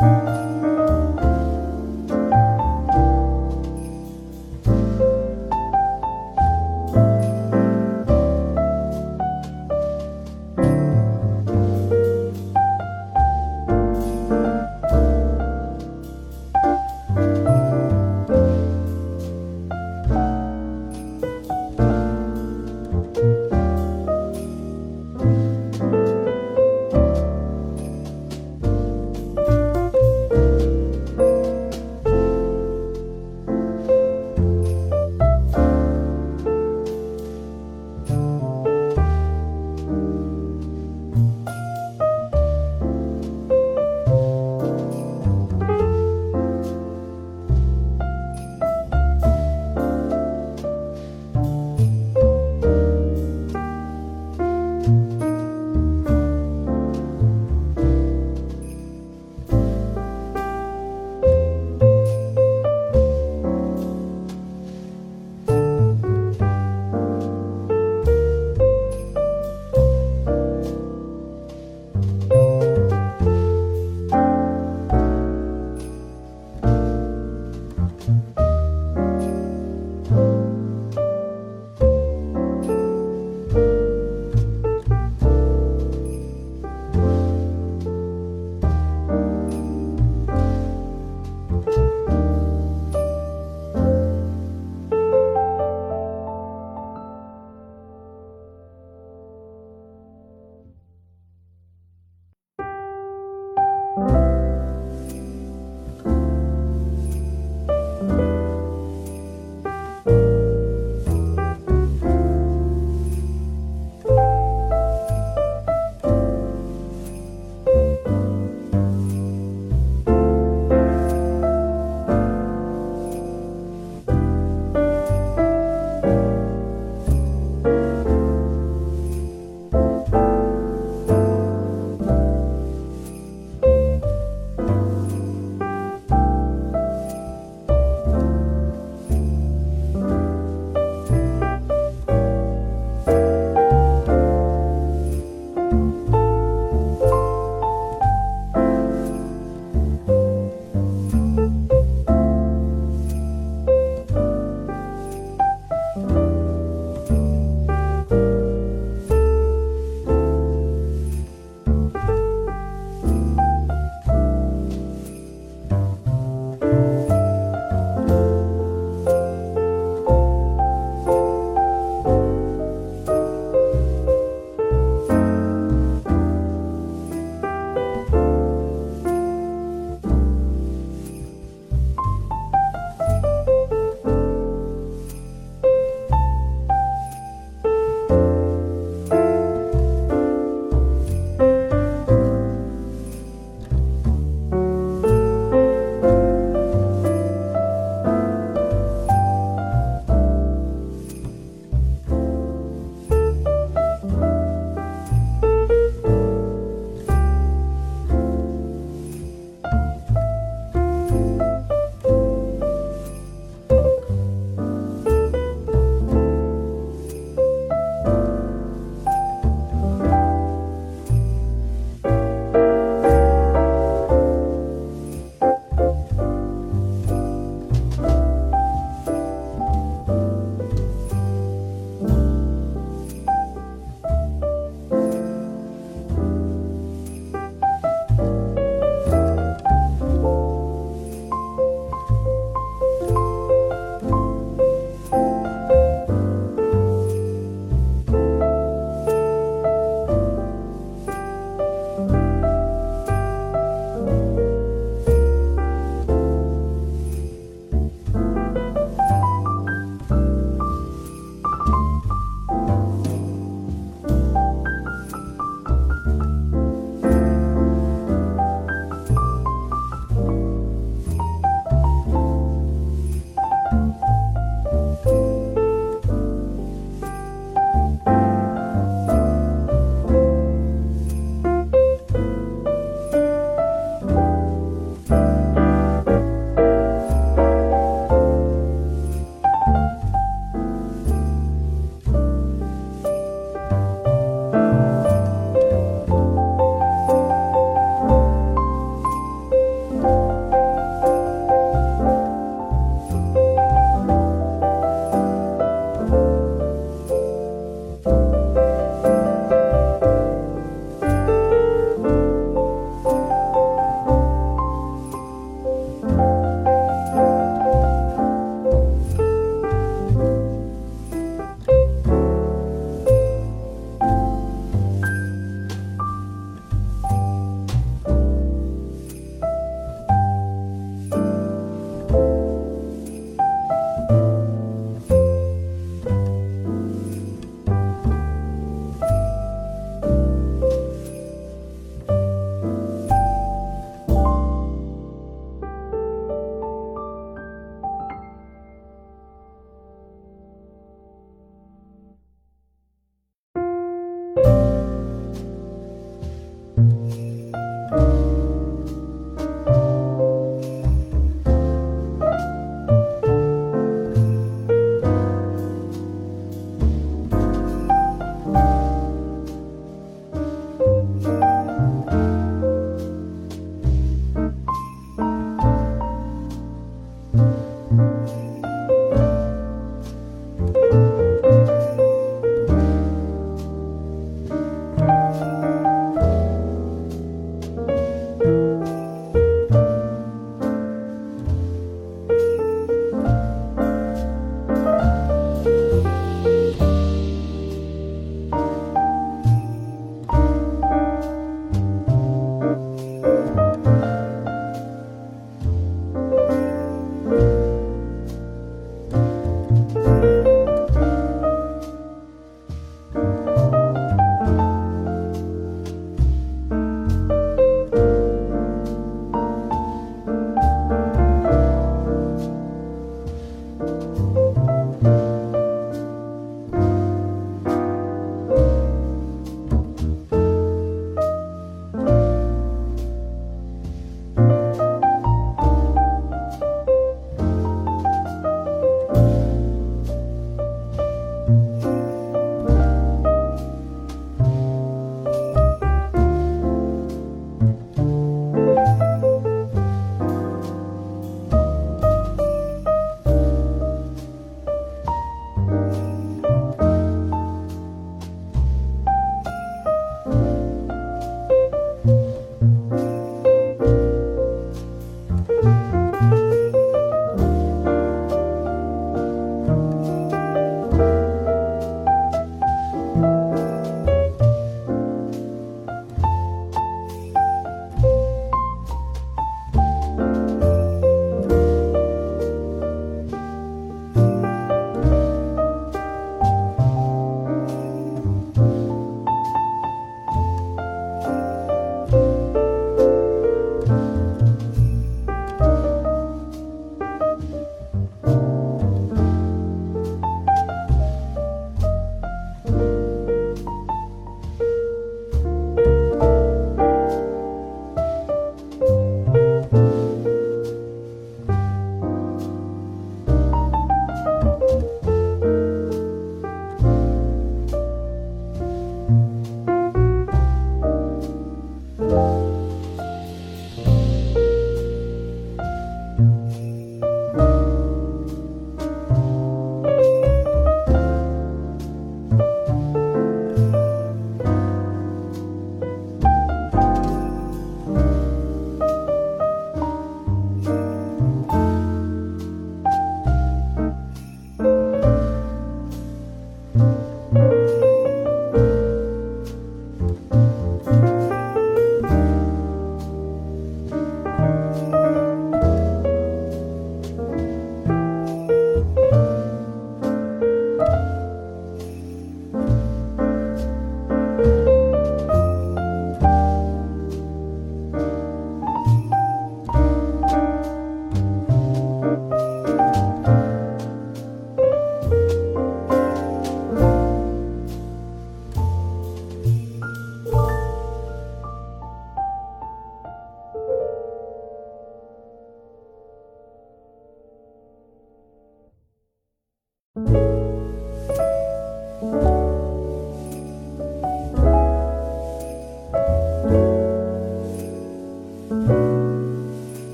[0.00, 0.35] うん。